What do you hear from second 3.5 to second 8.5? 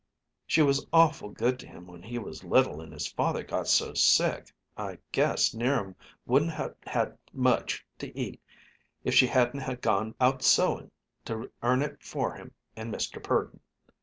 so sick. I guess 'Niram wouldn't ha' had much to eat